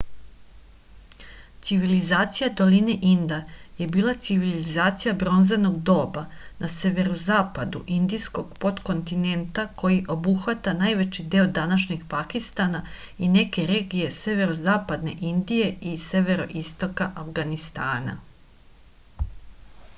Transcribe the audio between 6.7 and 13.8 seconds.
severozapadu indijskog potkontinenta koji obuhvata najveći deo današnjeg pakistana i neke